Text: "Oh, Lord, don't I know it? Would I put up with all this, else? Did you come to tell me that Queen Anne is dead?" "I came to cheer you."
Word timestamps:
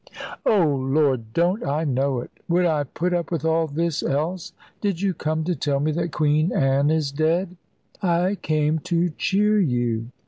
"Oh, 0.47 0.67
Lord, 0.67 1.31
don't 1.31 1.63
I 1.63 1.83
know 1.83 2.21
it? 2.21 2.31
Would 2.49 2.65
I 2.65 2.85
put 2.85 3.13
up 3.13 3.29
with 3.29 3.45
all 3.45 3.67
this, 3.67 4.01
else? 4.01 4.51
Did 4.81 4.99
you 4.99 5.13
come 5.13 5.43
to 5.43 5.55
tell 5.55 5.79
me 5.79 5.91
that 5.91 6.11
Queen 6.11 6.51
Anne 6.51 6.89
is 6.89 7.11
dead?" 7.11 7.55
"I 8.01 8.33
came 8.41 8.79
to 8.89 9.09
cheer 9.11 9.59
you." 9.59 10.07